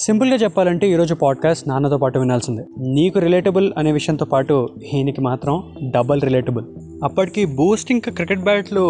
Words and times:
సింపుల్గా 0.00 0.36
చెప్పాలంటే 0.36 0.90
ఈరోజు 0.90 1.14
పాడ్కాస్ట్ 1.14 1.68
నాన్నతో 1.68 1.98
పాటు 1.98 2.18
వినాల్సిందే. 2.18 2.64
నీకు 2.78 3.18
రిలేటబుల్ 3.18 3.72
అనే 3.78 3.92
విషయంతో 3.92 4.24
పాటు 4.24 4.68
ఈయనకి 4.94 5.20
మాత్రం 5.20 5.62
డబల్ 5.94 6.20
రిలేటబుల్ 6.22 6.64
అప్పటికి 7.04 7.44
బూస్ట్ 7.44 7.90
ఇంకా 7.90 8.12
క్రికెట్ 8.12 8.40
బ్యాట్లు 8.40 8.80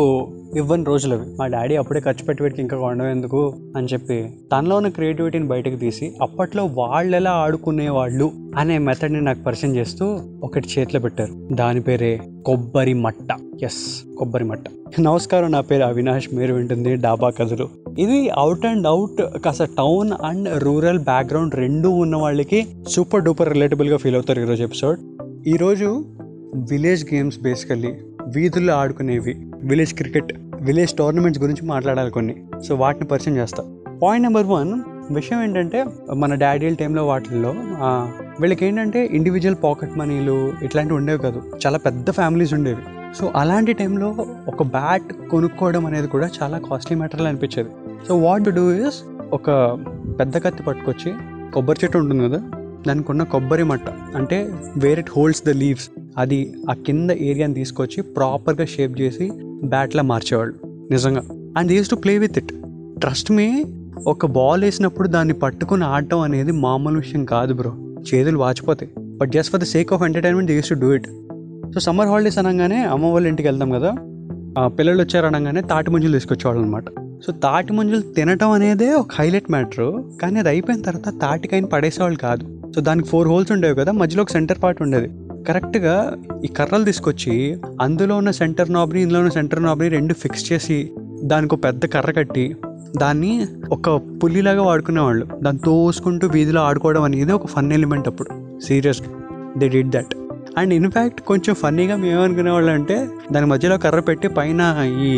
ఇవ్వని 0.57 0.85
రోజులు 0.85 1.15
అవి. 1.15 1.27
మా 1.39 1.47
డాడీ 1.47 1.77
అప్పుడే 1.77 2.01
ఖర్చు 2.01 2.25
పెట్టి 2.25 2.43
పెట్టి 2.43 2.63
ఇంకా 2.63 2.77
కొనడం 2.77 3.07
ఎందుకు 3.07 3.55
అని 3.77 3.87
చెప్పి 3.87 4.31
తనలో 4.53 4.77
ఉన్న 4.77 4.89
క్రియేటివిటీని 4.89 5.47
బయటకు 5.47 5.77
తీసి 5.77 6.13
అప్పట్లో 6.23 6.65
వాళ్ళు 6.65 7.17
ఎలా 7.17 7.31
ఆడుకునేవాళ్ళు 7.31 8.31
అనే 8.57 8.79
మెథడ్ని 8.79 9.21
నాకు 9.21 9.43
పరిచయం 9.43 9.77
చేస్తూ 9.77 10.21
ఒకటి 10.43 10.69
చేతిలో 10.79 11.01
పెట్టారు. 11.01 11.55
దాని 11.55 11.81
పేరే 11.81 12.21
కొబ్బరి 12.47 12.95
మట్ట. 12.95 13.37
ఎస్ 13.63 14.17
కొబ్బరి 14.19 14.45
మట్ట. 14.45 14.65
నమస్కారం 15.01 15.53
నా 15.53 15.61
పేరు 15.61 15.83
అవినాష్. 15.83 16.29
మీరు 16.33 16.55
వింటుంది 16.55 16.97
డాబా 16.97 17.31
కథలు 17.31 17.69
ఇది 17.99 18.29
అవుట్ 18.29 18.67
అండ్ 18.67 18.87
అవుట్ 18.87 19.39
కాస్త 19.45 19.65
టౌన్ 19.65 20.11
అండ్ 20.25 20.63
రూరల్ 20.65 20.99
బ్యాక్గ్రౌండ్ 20.99 21.55
రెండు 21.55 21.89
ఉన్న 21.89 22.17
వాళ్ళకి 22.17 22.67
సూపర్ 22.89 23.23
డూపర్ 23.23 23.53
రిలేటబుల్గా 23.53 23.97
ఫీల్ 23.97 24.15
అవుతారు 24.15 24.41
ఈరోజు 24.41 24.63
ఎపిసోడ్ 24.63 25.01
ఈరోజు 25.47 26.05
విలేజ్ 26.55 27.15
గేమ్స్ 27.15 27.39
బేసికల్లీ 27.43 27.95
వీధుల్లో 28.37 28.75
ఆడుకునేవి 28.75 29.35
విలేజ్ 29.63 29.95
క్రికెట్ 29.95 30.33
విలేజ్ 30.61 30.91
టోర్నమెంట్స్ 30.91 31.43
గురించి 31.43 31.67
మాట్లాడాలి 31.67 32.11
కొన్ని. 32.11 32.37
సో 32.69 32.75
వాటిని 32.75 33.07
పరిచయం 33.07 33.37
చేస్తా. 33.37 33.65
పాయింట్ 34.03 34.23
నెంబర్ 34.23 34.47
వన్ 34.47 34.81
విషయం 35.15 35.43
ఏంటంటే 35.43 35.85
మన 36.15 36.35
డాడీల 36.35 36.75
టైంలో 36.75 37.07
వాటిల్లో 37.07 37.55
వీళ్ళకి 38.41 38.67
ఏంటంటే 38.67 39.09
ఇండివిజువల్ 39.13 39.57
పాకెట్ 39.65 39.99
మనీలు 39.99 40.53
ఇట్లాంటివి 40.63 40.99
ఉండేవి 40.99 41.19
కాదు. 41.19 41.43
చాలా 41.67 41.79
పెద్ద 41.79 42.11
ఫ్యామిలీస్ 42.11 42.55
ఉండేవి. 42.55 42.83
సో 43.19 43.33
అలాంటి 43.37 43.73
టైంలో 43.73 44.09
ఒక 44.49 44.63
బ్యాట్ 44.63 45.29
కొనుక్కోవడం 45.31 45.87
అనేది 45.87 46.09
కూడా 46.09 46.29
చాలా 46.43 46.59
కాస్ట్లీ 46.59 46.97
మ్యాటర్లు 46.97 47.29
అనిపించేది. 47.29 47.69
So 48.07 48.17
what 48.17 48.45
to 48.45 48.51
do 48.51 48.65
is 48.71 48.99
ఒక 49.33 49.51
పెద్ద 50.21 50.37
కత్తి 50.45 50.63
పట్టుకొచ్చి 50.63 51.11
కొబ్బరి 51.55 51.79
చెట్టు 51.85 51.99
ఉంటుంది 51.99 52.25
కదా 52.29 52.41
దానికి 52.87 53.11
ఉన్న 53.11 53.23
కొబ్బరి 53.23 53.65
మట్ట 53.65 53.89
అంటే 54.17 54.39
where 54.77 54.99
it 54.99 55.11
holds 55.17 55.43
the 55.45 55.51
leaves 55.51 55.91
అది 56.19 56.39
ఆ 56.71 56.75
కింద 56.87 57.11
ఏరియాని 57.11 57.55
తీసుకొచ్చి 57.55 58.03
ప్రాపర్గా 58.03 58.65
షేప్ 58.65 59.01
చేసి 59.01 59.31
బ్యాట్లా 59.65 60.03
మార్చేవాళ్ళు 60.03 60.55
నిజంగా. 60.91 61.23
And 61.57 61.73
use 61.73 61.91
to 61.91 61.97
play 61.97 62.19
with 62.19 62.39
it 62.39 62.53
trust 63.01 63.33
me 63.33 63.65
ఒక 64.07 64.27
బాల్ 64.27 64.63
వేసినప్పుడు 64.65 65.09
దాన్ని 65.09 65.35
పట్టుకుని 65.35 65.85
ఆడటం 65.85 66.21
అనేది 66.21 66.53
మామూలు 66.53 66.97
విషయం 66.97 67.25
కాదు 67.25 67.55
బ్రో 67.55 67.73
చేతులు 68.09 68.39
వాచిపోతాయి. 68.39 68.91
But 69.19 69.31
just 69.31 69.53
for 69.53 69.61
the 69.61 69.65
sake 69.65 69.93
of 69.93 70.03
entertainment 70.03 70.51
use 70.51 70.69
to 70.69 70.75
do 70.75 70.93
it 70.93 71.09
so 71.75 71.81
summer 71.81 72.09
holidays 72.09 72.39
అనగానే 72.39 72.85
అమ్మ 72.85 73.07
వాళ్ళ 73.07 73.27
ఇంటికి 73.27 73.49
వెళ్తాం 73.49 73.71
కదా 73.71 73.91
పిల్లలు 74.69 75.01
వచ్చారు 75.03 75.27
అనగానే 75.27 75.61
తాటి 75.61 75.91
ముంజలు 75.91 76.13
తీసుకొచ్చేవాళ్ళు 76.13 76.63
అనమాట 76.63 76.85
సో 77.27 77.33
తాటి 77.33 77.73
ముంజలు 77.73 78.01
తినటం 78.01 78.51
అనేదే 78.51 78.93
ఒక 78.93 79.09
హైలైట్ 79.15 79.51
మ్యాటర్ 79.51 80.21
కానీ 80.23 80.39
అది 80.39 80.49
అయిపోయిన 80.49 80.83
తర్వాత 80.83 81.21
తాటికాయని 81.21 81.67
పడేసేవాళ్ళు 81.67 82.19
కాదు. 82.19 82.73
సో 82.75 82.81
దానికి 82.81 83.09
ఫోర్ 83.09 83.29
హోల్స్ 83.29 83.53
ఉండేవి 83.53 83.75
కదా 83.75 83.93
మధ్యలో 83.93 84.23
ఒక 84.23 84.31
సెంటర్ 84.31 84.59
పార్ట్ 84.63 84.83
ఉండేది. 84.83 85.11
కరెక్ట్గా 85.45 86.17
ఈ 86.45 86.47
కర్రలు 86.47 86.85
తీసుకొచ్చి 86.85 87.59
అందులో 87.81 88.17
ఉన్న 88.17 88.31
సెంటర్ 88.31 88.73
నాబ్ని 88.73 89.03
ఇందులో 89.03 89.19
ఉన్న 89.19 89.31
సెంటర్ 89.31 89.63
నాబ్ని 89.63 89.89
రెండు 89.89 90.15
ఫిక్స్ 90.15 90.53
చేసి 90.53 90.93
దానికి 91.25 91.55
ఒక 91.55 91.65
పెద్ద 91.65 91.87
కర్ర 91.87 92.11
కట్టి 92.11 92.57
దాన్ని 92.99 93.47
ఒక 93.73 93.91
పుల్లిలాగా 93.91 94.63
వాడుకునేవాళ్ళు. 94.63 95.27
దాన్ని 95.43 95.63
తోసుకుంటూ 95.65 96.29
వీధిలో 96.29 96.61
ఆడుకోవడం 96.61 97.03
అనేది 97.03 97.33
ఒక 97.33 97.47
ఫన్ 97.47 97.73
ఎలిమెంట్ 97.73 98.09
అప్పుడు. 98.09 98.61
సీరియస్గా. 98.61 99.09
They 99.59 99.69
did 99.69 99.91
that 99.91 100.15
and 100.59 100.75
in fact 100.75 101.21
కొంచెం 101.21 101.55
ఫన్నీగా 101.55 101.97
మేము 101.97 102.13
ఏమనుకునేవాళ్ళం 102.13 102.75
అంటే 102.75 102.97
దాని 103.33 103.47
మధ్యలో 103.47 103.79
కర్ర 103.79 104.01
పెట్టి 104.01 104.29
పైన 104.29 104.63
ఈ 105.03 105.11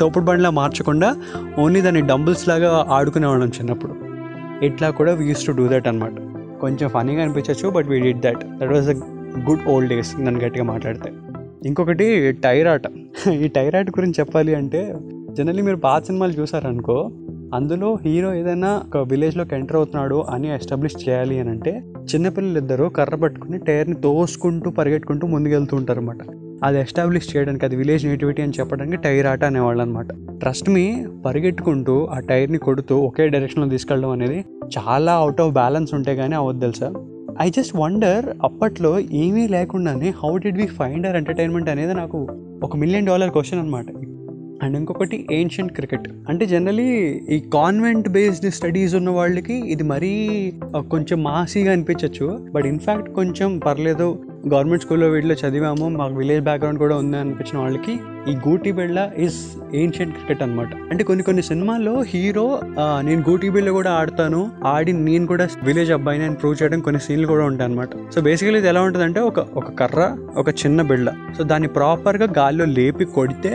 తోపుడు 0.00 0.24
బండిలా 0.24 0.50
మార్చకుండా 0.50 1.16
ఓన్లీ 1.58 1.80
దాన్ని 1.80 2.02
డంబుల్స్ 2.02 2.48
లాగా 2.48 2.86
ఆడుకునేవాళ్ళం 2.88 3.48
చిన్నప్పుడు. 3.48 3.94
ఇట్లా 4.64 4.90
కూడా 4.90 5.14
we 5.14 5.26
use 5.26 5.46
to 5.46 5.52
do 5.52 5.68
that 5.68 5.88
అనమాట 5.88 6.12
కొంచెం 6.60 6.88
ఫన్నీగా 6.88 7.22
అనిపించవచ్చు 7.22 7.68
but 7.70 7.88
we 7.88 8.00
did 8.00 8.20
that 8.20 8.44
that 8.58 8.72
was 8.72 8.88
a 8.88 8.96
good 9.50 9.64
old 9.68 9.90
days 9.90 10.12
నన్ను 10.20 10.40
గట్టిగా 10.40 10.64
మాట్లాడితే. 10.64 11.12
ఇంకొకటి 11.66 12.32
టైర్ 12.32 12.68
ఆట. 12.68 12.82
ఈ 13.32 13.48
టైర్ 13.48 13.76
ఆట 13.76 13.90
గురించి 13.90 14.14
చెప్పాలి 14.20 14.54
అంటే 14.54 14.80
జనరల్లీ 15.32 15.62
మీరు 15.62 15.76
పాత 15.76 16.04
సినిమాలు 16.04 16.32
చూసారనుకో 16.32 17.10
అందులో 17.54 17.98
హీరో 18.04 18.34
ఏదైనా 18.34 18.82
ఒక 18.86 18.96
విలేజ్లోకి 18.96 19.54
ఎంటర్ 19.54 19.76
అవుతున్నాడు 19.76 20.24
అని 20.30 20.54
ఎస్టాబ్లిష్ 20.54 21.08
చేయాలి 21.08 21.40
అని 21.40 21.50
అంటే 21.50 21.82
చిన్నపిల్లలు 22.14 22.58
ఇద్దరు 22.58 22.84
కర్ర 22.84 23.14
పట్టుకుని 23.14 23.58
టైర్ని 23.58 23.94
తోసుకుంటూ 23.94 24.70
పరిగెట్టుకుంటూ 24.70 25.26
ముందుకెళ్తూ 25.26 25.76
ఉంటారు 25.76 26.00
అనమాట 26.00 26.18
అది 26.64 26.80
ఎస్టాబ్లిష్ 26.80 27.36
చేయడానికి 27.36 27.64
అది 27.64 27.76
విలేజ్ 27.76 28.06
నేటివిటీ 28.06 28.42
అని 28.42 28.52
చెప్పడానికి 28.60 28.96
టైర్ 28.96 29.26
ఆట 29.26 29.44
అనేవాళ్ళు 29.44 29.82
అనమాట 29.82 30.06
ట్రస్ట్ 30.38 30.70
మీ 30.70 31.06
పరిగెట్టుకుంటూ 31.26 32.04
ఆ 32.04 32.18
టైర్ని 32.18 32.58
కొడుతూ 32.58 32.96
ఒకే 32.96 33.28
డైరెక్షన్లో 33.28 33.68
తీసుకెళ్ళడం 33.68 34.10
అనేది 34.10 34.44
చాలా 34.78 35.12
అవుట్ 35.12 35.40
ఆఫ్ 35.40 35.52
బ్యాలెన్స్ 35.52 35.94
ఉంటే 35.94 36.16
కానీ 36.16 36.34
అవ్వదు 36.34 36.60
తెలుసా? 36.60 36.92
ఐ 37.40 37.50
జస్ట్ 37.50 37.76
వండర్ 37.76 38.26
అప్పట్లో 38.42 38.98
ఏమీ 38.98 39.48
లేకుండానే 39.48 40.10
how 40.10 40.36
did 40.36 40.56
we 40.56 40.66
find 40.66 41.06
our 41.06 41.16
entertainment 41.16 41.70
అనేది 41.70 41.94
నాకు 41.94 42.28
ఒక 42.62 42.76
మిలియన్ 42.76 43.06
డాలర్ 43.06 43.30
క్వశ్చన్ 43.30 43.60
అనమాట 43.60 43.86
అండ్ 44.62 44.76
ఇంకొకటి 44.76 45.16
ఏన్షియంట్ 45.32 45.72
క్రికెట్ 45.72 46.06
అంటే 46.28 46.46
జనరలీ 46.46 46.88
ఈ 47.36 47.38
కాన్వెంట్ 47.54 48.08
బేస్డ్ 48.16 48.48
స్టడీస్ 48.58 48.94
ఉన్న 48.94 49.10
వాళ్ళకి 49.10 49.56
ఇది 49.74 49.84
మరీ 49.92 50.14
కొంచెం 50.94 51.18
మాసీగా 51.22 51.72
అనిపించవచ్చు 51.72 52.28
బట్ 52.54 52.66
ఇన్ఫ్యాక్ట్ 52.66 53.10
కొంచెం 53.18 53.50
పర్లేదు. 53.66 54.08
గవర్నమెంట్ 54.52 54.82
స్కూల్లో 54.84 55.06
వీటిలో 55.08 55.34
చదివాము. 55.34 55.86
మాకు 55.88 56.14
విలేజ్ 56.14 56.42
బ్యాక్గ్రౌండ్ 56.48 56.78
కూడా 56.78 56.96
ఉంది 56.96 57.16
అనిపించిన 57.16 57.56
వాళ్ళకి. 57.58 57.94
ఈ 58.30 58.32
గూటీ 58.48 58.70
బిళ్ళ 58.72 58.98
ఇస్ 59.24 59.38
ఏన్షియంట్ 59.74 60.14
క్రికెట్ 60.16 60.42
అనమాట 60.42 60.68
అంటే 60.90 61.02
కొన్ని 61.04 61.24
కొన్ని 61.24 61.42
సినిమాల్లో 61.42 61.94
హీరో 62.08 62.46
నేను 63.08 63.22
గూటి 63.28 63.48
బిళ్ళ 63.56 63.70
కూడా 63.70 63.90
ఆడతాను. 63.90 64.40
ఆడి 64.64 64.92
నేను 64.92 65.26
కూడా 65.26 65.48
విలేజ్ 65.62 65.90
అబ్బాయిని 65.90 66.24
అని 66.24 66.34
ప్రూవ్ 66.34 66.56
చేయడం 66.62 66.80
కొన్ని 66.80 67.00
సీన్లు 67.06 67.26
కూడా 67.26 67.44
ఉంటాయి 67.44 67.68
అనమాట 67.70 67.90
సో 68.14 68.20
బేసికలీ 68.20 68.58
ఇది 68.58 68.68
ఎలా 68.68 68.82
ఉంటుందంటే 68.88 69.20
ఒక 69.20 69.46
ఒక 69.62 69.70
కర్ర 69.80 70.02
ఒక 70.36 70.48
చిన్న 70.62 70.82
బిళ్ళ. 70.82 71.08
సో 71.38 71.44
దాన్ని 71.44 71.68
ప్రాపర్గా 71.68 72.28
గాల్లో 72.38 72.64
లేపి 72.78 73.04
కొడితే 73.04 73.54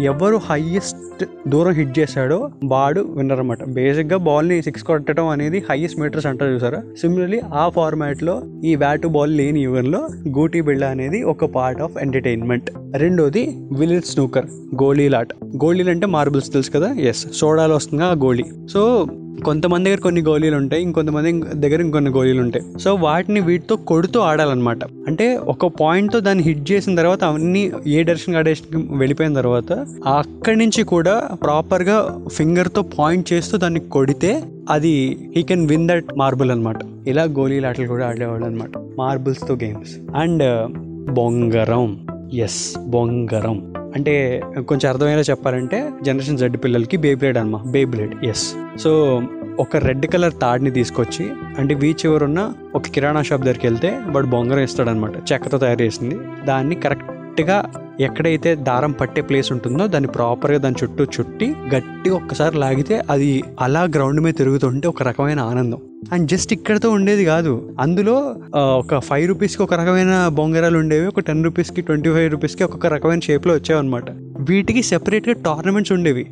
ఎవరు 0.00 0.36
హైయెస్ట్ 0.36 1.24
దూరం 1.48 1.72
హిట్ 1.72 1.98
చేశాడో 1.98 2.50
వాడు 2.64 3.00
విన్నర్ 3.00 3.40
అనమాట 3.40 3.64
బేసిక్గా 3.64 4.16
బాల్ని 4.16 4.62
సిక్స్ 4.62 4.84
కొట్టడం 4.84 5.26
అనేది 5.26 5.58
హైయెస్ట్ 5.70 5.98
మీటర్స్ 5.98 6.26
అంటారు 6.26 6.50
చూసారా? 6.50 6.82
సిమిలర్లీ 7.00 7.40
ఆ 7.54 7.68
ఫార్మాట్లో 7.68 8.42
ఈ 8.64 8.76
బ్యాట్ 8.76 9.06
బాల్ 9.06 9.36
లేని 9.36 9.62
ఈవెన్లో 9.62 10.08
గూటీ 10.28 10.60
బిళ్ళ 10.60 10.84
అనేది 10.84 11.22
ఒక 11.22 11.44
పార్ట్ 11.44 11.82
ఆఫ్ 11.82 11.96
ఎంటర్టైన్మెంట్ 11.96 12.70
రెండోది 12.96 13.56
విలేజ్ 13.78 14.04
స్నూకర్ 14.04 14.46
గోళీలాట 14.82 15.28
గోళీలు 15.56 15.90
అంటే 15.90 16.06
మార్బుల్స్ 16.06 16.52
తెలుసు 16.52 16.70
కదా? 16.70 16.92
ఎస్ 16.92 17.32
సోడాలో 17.32 17.74
వస్తుంది? 17.74 18.04
ఆ 18.04 18.12
గోళీ 18.12 18.44
సో 18.72 19.06
కొంతమంది 19.44 19.90
దగ్గర 19.90 20.00
కొన్ని 20.00 20.20
గోళీలు 20.22 20.56
ఉంటాయి 20.56 20.82
ఇంకొంతమంది 20.82 21.32
దగ్గర 21.54 21.80
ఇంకొన్ని 21.80 22.10
గోళీలు 22.10 22.40
ఉంటాయి 22.40 22.78
సో 22.78 22.94
వాటిని 22.94 23.40
వీటితో 23.40 23.76
కొడుతూ 23.76 24.20
ఆడాలన్నమాట. 24.20 24.78
అంటే 24.84 25.36
ఒక 25.36 25.66
పాయింట్తో 25.66 26.20
దాన్ని 26.20 26.44
హిట్ 26.44 26.72
చేసిన 26.72 26.94
తర్వాత 26.94 27.24
అన్ని 27.24 27.70
ఏ 27.86 28.02
డైరెక్షన్ 28.02 28.36
ఆ 28.36 28.40
డైరెక్షన్ 28.40 28.98
వెళ్ళిపోయిన 28.98 29.34
తర్వాత 29.34 29.72
అక్కడి 30.06 30.58
నుంచి 30.58 30.82
కూడా 30.82 31.28
ప్రాపర్గా 31.42 32.24
ఫింగర్తో 32.32 32.82
పాయింట్ 32.82 33.32
చేస్తూ 33.32 33.58
దాన్ని 33.58 33.80
కొడితే 33.80 34.42
అది 34.70 35.18
he 35.36 35.42
can 35.42 35.68
win 35.68 35.88
that 35.88 36.04
marble 36.16 36.50
అనమాట 36.50 36.76
ఇలా 37.06 37.22
గోళీలు 37.22 37.66
ఆటలు 37.66 37.86
కూడా 37.86 38.08
ఆడేవాళ్ళు 38.08 38.46
అనమాట 38.46 38.70
మార్బుల్స్తో 38.98 39.54
గేమ్స్. 39.54 40.16
అండ్ 40.16 40.72
బొంగరం. 41.14 42.06
ఎస్ 42.34 42.78
బొంగరం. 42.86 43.77
అంటే 43.94 44.42
కొంచెం 44.68 44.92
అర్థమయ్యేలా 44.92 45.22
చెప్పాలంటే 45.30 45.90
జనరేషన్ 46.02 46.38
జెడ్ 46.38 46.56
పిల్లలకి 46.56 46.96
బేబ్లేడ్ 46.96 47.38
అన్నమా. 47.38 47.60
బేబ్లేడ్ 47.70 48.24
ఎస్ 48.24 48.54
సో 48.78 49.22
ఒక 49.58 49.76
రెడ్ 49.76 50.06
కలర్ 50.06 50.32
తాడిని 50.42 50.70
తీసుకొచ్చి 50.70 51.30
అంటే 51.58 51.74
బీచ్ 51.74 52.06
ఎవరున్న 52.06 52.52
ఒక 52.74 52.88
కిరాణా 52.88 53.22
షాప్ 53.22 53.42
దగ్గరికి 53.42 53.66
వెళ్తే 53.66 53.88
వాడు 54.06 54.26
బొంగరం 54.26 54.58
ఇస్తాడనమాట 54.58 55.32
చెక్కతో 55.32 55.58
తయారు 55.58 55.82
చేసింది. 55.82 56.18
దాన్ని 56.44 56.74
కరెక్ట్గా 56.74 57.70
ఎక్కడైతే 58.00 58.54
దారం 58.54 58.92
పట్టే 58.92 59.22
ప్లేస్ 59.22 59.52
ఉంటుందో 59.52 59.86
దాన్ని 59.86 60.10
ప్రాపర్గా 60.10 60.58
దాని 60.58 60.74
చుట్టూ 60.82 61.04
చుట్టి 61.04 61.54
గట్టిగా 61.76 62.16
ఒక్కసారి 62.16 62.56
లాగితే 62.56 63.02
అది 63.10 63.44
అలా 63.60 63.82
గ్రౌండ్ 63.82 64.20
మీద 64.20 64.34
తిరుగుతుంటే 64.34 64.88
ఒక 64.88 65.02
రకమైన 65.02 65.40
ఆనందం. 65.40 65.78
అండ్ 66.12 66.30
జస్ట్ 66.30 66.52
ఇక్కడతో 66.52 66.90
ఉండేది 66.90 67.24
కాదు. 67.24 67.76
అందులో 67.80 68.36
ఒక 68.54 68.98
ఫైవ్ 68.98 69.28
రూపీస్కి 69.28 69.62
ఒక 69.62 69.74
రకమైన 69.74 70.28
బొంగరాలు 70.32 70.78
ఉండేవి 70.78 71.06
ఒక 71.06 71.20
టెన్ 71.20 71.44
రూపీస్కి 71.44 71.80
ట్వంటీ 71.80 72.10
ఫైవ్ 72.10 72.30
రూపీస్కి 72.30 72.64
ఒక్కొక్క 72.64 72.86
రకమైన 72.86 73.18
షేప్లో 73.18 73.54
వచ్చేవన్నమాట. 73.54 74.10
వీటికి 74.40 74.82
సెపరేట్గా 74.82 75.34
టోర్నమెంట్స్ 75.44 75.92
ఉండేవి. 75.92 76.26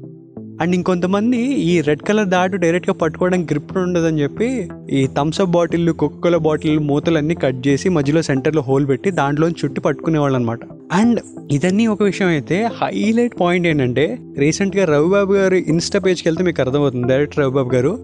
అండ్ 0.61 0.75
ఇంకొంతమంది 0.75 1.39
ఈ 1.47 1.81
రెడ్ 1.81 2.03
కలర్ 2.03 2.29
దాటు 2.29 2.57
డైరెక్ట్గా 2.57 2.95
పట్టుకోవడానికి 2.95 3.55
గ్రిప్ 3.55 3.79
ఉండదని 3.79 4.23
చెప్పి 4.23 4.69
ఈ 4.91 5.09
థమ్స్అప్ 5.17 5.51
బాటిల్ 5.51 5.93
కుక్కల 5.93 6.37
బాటిల్ 6.37 6.79
మూతలన్నీ 6.79 7.35
కట్ 7.35 7.69
చేసి 7.69 7.89
మధ్యలో 7.89 8.23
సెంటర్లో 8.23 8.63
హోల్ 8.63 8.89
పెట్టి 8.89 9.11
దాంట్లో 9.11 9.49
చుట్టి 9.49 9.81
పట్టుకునేవాళ్ళు 9.81 10.37
అనమాట 10.37 10.61
అండ్ 10.93 11.21
ఇదన్నీ 11.53 11.87
ఒక 11.87 12.03
విషయం 12.03 12.29
అయితే 12.29 12.69
హైలైట్ 12.83 13.41
పాయింట్ 13.41 13.67
ఏంటంటే 13.67 14.19
రీసెంట్గా 14.39 14.85
రవిబాబు 14.85 15.33
గారు 15.33 15.55
ఇన్స్టా 15.55 15.99
పేజ్కి 15.99 16.29
వెళ్తే 16.29 16.45
మీకు 16.45 16.63
అర్థమవుతుంది. 16.63 17.09
డైరెక్ట్ 17.09 17.39
రవిబాబు 17.39 17.71
గారు 17.75 17.99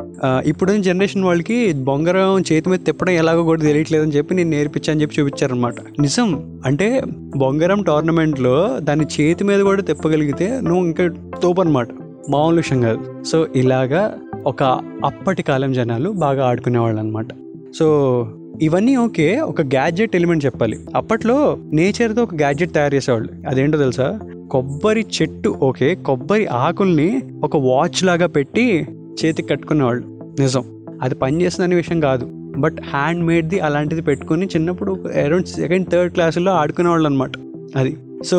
ఇప్పుడున్న 0.46 0.82
జనరేషన్ 0.82 1.24
వాళ్ళకి 1.24 1.72
బొంగరం 1.72 2.44
చేతి 2.52 2.70
మీద 2.70 2.78
తిప్పడం 2.78 3.12
ఎలాగో 3.12 3.42
కూడా 3.42 3.62
తెలియట్లేదని 3.62 4.10
చెప్పి 4.10 4.34
నేను 4.34 4.50
నేర్పించాను 4.50 5.00
చెప్పి 5.00 5.20
చూపించారనమాట. 5.20 5.74
నిజం? 6.00 6.60
అంటే 6.66 7.02
బొంగరం 7.36 7.82
టోర్నమెంట్లో 7.82 8.78
దాని 8.78 9.04
చేతి 9.04 9.44
మీద 9.44 9.60
కూడా 9.60 9.82
తిప్పగలిగితే 9.82 10.60
నువ్వు 10.62 10.84
ఇంకా 10.84 11.10
తోపు 11.42 11.60
అనమాట 11.60 11.88
మామూలు 12.30 12.62
షంగల్ 12.62 12.96
కాదు 12.96 13.24
సో 13.24 13.46
ఇలాగా 13.56 14.18
ఒక 14.46 14.62
అప్పటి 15.04 15.42
కాలం 15.42 15.72
జనాలు 15.72 16.10
బాగా 16.10 16.46
ఆడుకునేవాళ్ళు 16.46 17.00
అనమాట 17.00 17.26
సో 17.74 18.26
ఇవన్నీ 18.62 18.96
ఓకే 18.96 19.40
ఒక 19.40 19.60
గ్యాడ్జెట్ 19.60 20.16
ఎలిమెంట్ 20.16 20.44
చెప్పాలి. 20.44 20.78
అప్పట్లో 20.94 21.58
నేచర్తో 21.72 22.22
ఒక 22.22 22.34
గ్యాడ్జెట్ 22.34 22.72
తయారు 22.72 22.94
చేసేవాళ్ళు. 22.94 23.48
అదేంటో 23.48 23.78
తెలుసా? 23.78 24.20
కొబ్బరి 24.50 25.06
చెట్టు 25.22 25.48
ఓకే 25.62 25.94
కొబ్బరి 25.94 26.46
ఆకుల్ని 26.46 27.22
ఒక 27.42 27.56
వాచ్ 27.56 28.04
లాగా 28.04 28.26
పెట్టి 28.26 28.86
చేతికి 29.24 29.48
కట్టుకునేవాళ్ళు. 29.48 30.34
నిజం. 30.40 30.64
అది 31.02 31.14
పనిచేస్తుందనే 31.14 31.76
విషయం 31.76 32.00
కాదు. 32.00 32.28
బట్ 32.58 32.76
హ్యాండ్ 32.90 33.24
మేడ్ది 33.24 33.60
అలాంటిది 33.60 34.02
పెట్టుకుని 34.02 34.46
చిన్నప్పుడు 34.46 35.04
అరౌండ్ 35.24 35.46
సెకండ్ 35.46 35.88
థర్డ్ 35.88 36.12
క్లాసులో 36.12 36.52
ఆడుకునేవాళ్ళు 36.52 37.06
అనమాట 37.06 37.32
అది. 37.76 37.96
సో 38.24 38.38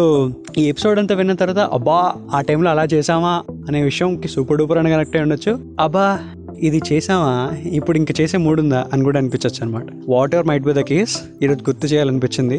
ఈ 0.58 0.64
ఎపిసోడ్ 0.70 1.00
అంతా 1.00 1.16
విన్న 1.16 1.34
తర్వాత 1.34 1.64
అబ్బా 1.78 2.14
ఆ 2.34 2.42
టైంలో 2.42 2.70
అలా 2.72 2.84
చేసామా 2.94 3.44
అనే 3.68 3.82
విషయంకి 3.82 4.28
సూపర్ 4.28 4.58
డూపర్ 4.58 4.78
అని 4.78 4.90
కనెక్ట్ 4.90 5.16
అయి 5.16 5.24
ఉండొచ్చు. 5.24 5.60
అబ్బా 5.80 6.20
ఇది 6.60 6.82
చేసామా 6.92 7.52
ఇప్పుడు 7.66 7.98
ఇంక 7.98 8.22
చేసే 8.22 8.38
మూడు 8.38 8.62
ఉందా 8.62 8.86
అని 8.94 9.04
కూడా 9.04 9.20
అనిపించవచ్చు 9.20 9.62
అనమాట 9.66 9.84
whatever 10.36 10.48
might 10.48 10.64
be 10.64 10.74
the 10.74 10.84
case 10.92 11.16
ఈరోజు 11.44 11.64
గుర్తు 11.70 11.88
చేయాలనిపించింది. 11.88 12.58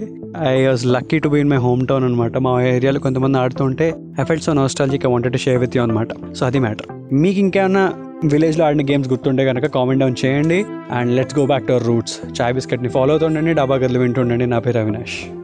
I 0.48 0.66
was 0.66 0.86
lucky 0.86 1.18
to 1.18 1.28
be 1.28 1.40
in 1.40 1.50
my 1.50 1.56
home 1.56 1.86
town 1.86 2.04
అనమాట 2.04 2.38
మా 2.38 2.62
ఏరియాలో 2.62 3.00
కొంతమంది 3.00 3.38
ఆడుతుంటే 3.38 3.94
ఎఫెక్ట్స్ 4.20 4.48
ఆన్ 4.48 4.58
నాస్టాలజీకి 4.58 5.06
వాంటెడ్ 5.06 5.36
షేర్ 5.36 5.58
విత్ 5.58 5.76
యూ 5.76 5.82
అనమాట 5.82 6.08
సో 6.34 6.46
అది 6.46 6.58
మ్యాటర్ 6.58 6.88
మీకు 7.12 7.40
ఇంకేమన్నా 7.40 7.92
విలేజ్లో 8.24 8.64
ఆడిన 8.64 8.82
గేమ్స్ 8.90 9.08
గుర్తుంటే 9.08 9.44
కనుక 9.44 9.66
కామెంట్ 9.66 10.00
డౌన్ 10.00 10.16
చేయండి. 10.24 10.64
And 10.90 11.12
let's 11.16 11.38
go 11.38 11.46
back 11.46 11.66
to 11.68 11.72
our 11.72 11.86
roots 11.86 12.18
Chai 12.40 12.54
బిస్కెట్ని 12.54 12.88
follow 12.88 13.10
అవుతుండండి 13.10 13.54
డాబా 13.54 13.76
గదిలో 13.76 14.00
వింటుండండి. 14.00 14.46
నా 14.46 14.58
పేరు 14.58 14.78
అవినాష్. 14.78 15.43